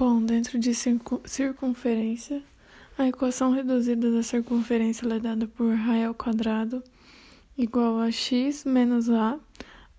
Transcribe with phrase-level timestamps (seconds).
[0.00, 0.72] Bom, dentro de
[1.26, 2.42] circunferência,
[2.96, 6.82] a equação reduzida da circunferência é dada por raio ao quadrado
[7.54, 9.38] igual a x menos a.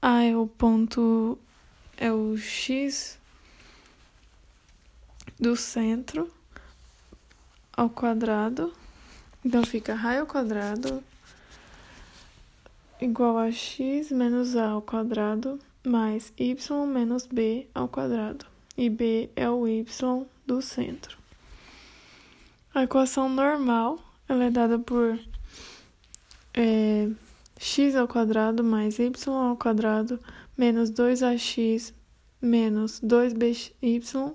[0.01, 1.37] A é o ponto,
[1.97, 3.19] é o x
[5.39, 6.31] do centro
[7.71, 8.73] ao quadrado.
[9.45, 11.03] Então fica raio ao quadrado
[12.99, 18.51] igual a x menos a ao quadrado mais y menos b ao quadrado
[18.81, 19.85] e B é o y
[20.43, 21.15] do centro.
[22.73, 25.19] A equação normal ela é dada por
[26.51, 27.07] é,
[27.59, 30.19] x ao quadrado mais y ao quadrado
[30.57, 31.93] menos 2ax
[32.41, 34.33] menos 2by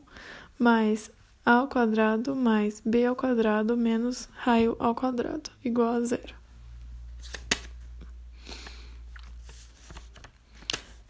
[0.56, 1.10] mais
[1.44, 6.36] a ao quadrado mais b ao quadrado menos raio ao quadrado igual a zero.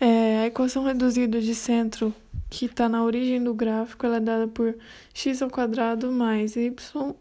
[0.01, 2.15] É, a equação reduzida de centro
[2.49, 4.77] que está na origem do gráfico, ela é dada por
[5.13, 6.73] x ao quadrado mais y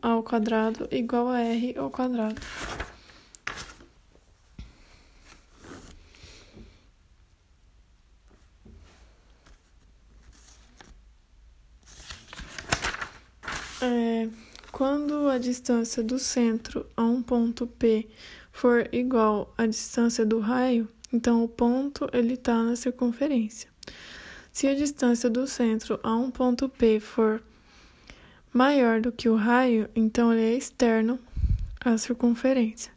[0.02, 2.36] ao quadrado igual a r ao quadrado.
[13.82, 14.30] É,
[14.72, 18.08] quando a distância do centro a um ponto P
[18.52, 23.70] for igual à distância do raio, então o ponto ele está na circunferência.
[24.56, 27.44] Se a distância do centro a um ponto P for
[28.54, 31.20] maior do que o raio, então ele é externo
[31.82, 32.90] à circunferência.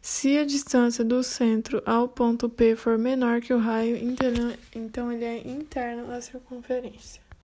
[0.00, 3.98] Se a distância do centro ao ponto P for menor que o raio,
[4.74, 7.20] então ele é interno à circunferência.